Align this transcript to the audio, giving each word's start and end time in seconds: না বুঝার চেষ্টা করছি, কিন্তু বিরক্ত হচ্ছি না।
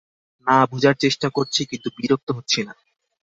না 0.47 0.57
বুঝার 0.71 0.95
চেষ্টা 0.95 1.27
করছি, 1.29 1.61
কিন্তু 1.65 1.87
বিরক্ত 1.97 2.27
হচ্ছি 2.37 2.59
না। 2.67 2.73